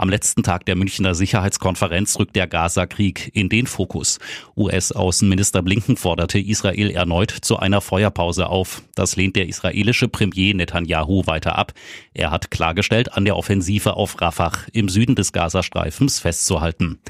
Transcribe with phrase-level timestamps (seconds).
[0.00, 4.20] Am letzten Tag der Münchner Sicherheitskonferenz rückt der Gaza-Krieg in den Fokus.
[4.56, 8.82] US-Außenminister Blinken forderte Israel erneut zu einer Feuerpause auf.
[8.94, 11.72] Das lehnt der israelische Premier Netanyahu weiter ab.
[12.14, 17.00] Er hat klargestellt, an der Offensive auf Rafah im Süden des Gazastreifens festzuhalten.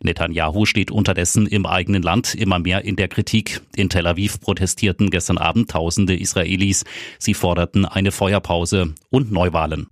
[0.00, 3.60] Netanyahu steht unterdessen im eigenen Land immer mehr in der Kritik.
[3.76, 6.86] In Tel Aviv protestierten gestern Abend Tausende Israelis.
[7.18, 9.88] Sie forderten eine Feuerpause und Neuwahlen.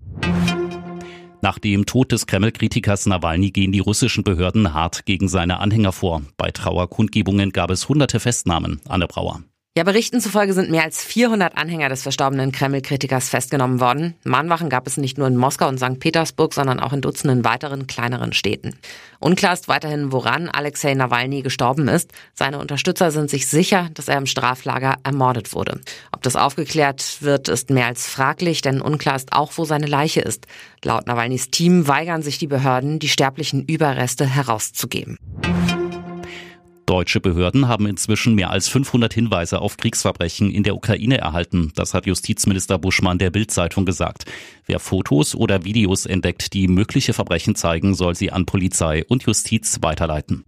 [1.47, 6.23] Nach dem Tod des Kreml-Kritikers Nawalny gehen die russischen Behörden hart gegen seine Anhänger vor.
[6.37, 8.81] Bei Trauerkundgebungen gab es hunderte Festnahmen.
[8.89, 9.45] Anne Brauer.
[9.77, 14.15] Ja, Berichten zufolge sind mehr als 400 Anhänger des verstorbenen Kreml-Kritikers festgenommen worden.
[14.25, 16.01] Mahnwachen gab es nicht nur in Moskau und St.
[16.01, 18.79] Petersburg, sondern auch in Dutzenden weiteren kleineren Städten.
[19.19, 22.11] Unklar ist weiterhin, woran Alexei Nawalny gestorben ist.
[22.33, 25.79] Seine Unterstützer sind sich sicher, dass er im Straflager ermordet wurde.
[26.11, 30.23] Ob das aufgeklärt wird, ist mehr als fraglich, denn unklar ist auch, wo seine Leiche
[30.23, 30.47] ist.
[30.85, 35.19] Laut Nawalnys Team weigern sich die Behörden, die sterblichen Überreste herauszugeben.
[36.87, 41.73] Deutsche Behörden haben inzwischen mehr als 500 Hinweise auf Kriegsverbrechen in der Ukraine erhalten.
[41.75, 44.25] Das hat Justizminister Buschmann der Bild-Zeitung gesagt.
[44.67, 49.79] Wer Fotos oder Videos entdeckt, die mögliche Verbrechen zeigen, soll sie an Polizei und Justiz
[49.83, 50.45] weiterleiten.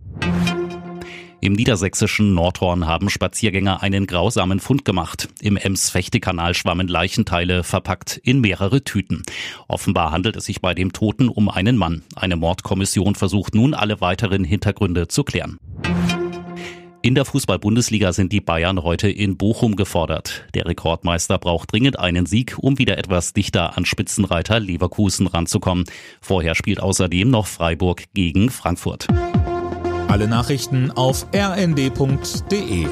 [1.41, 5.29] Im niedersächsischen Nordhorn haben Spaziergänger einen grausamen Fund gemacht.
[5.41, 9.23] Im Ems-Fechtekanal schwammen Leichenteile verpackt in mehrere Tüten.
[9.69, 12.03] Offenbar handelt es sich bei dem Toten um einen Mann.
[12.17, 15.59] Eine Mordkommission versucht nun alle weiteren Hintergründe zu klären.
[17.01, 20.45] In der Fußball-Bundesliga sind die Bayern heute in Bochum gefordert.
[20.55, 25.85] Der Rekordmeister braucht dringend einen Sieg, um wieder etwas dichter an Spitzenreiter Leverkusen ranzukommen.
[26.21, 29.07] Vorher spielt außerdem noch Freiburg gegen Frankfurt.
[30.09, 32.87] Alle Nachrichten auf rnd.de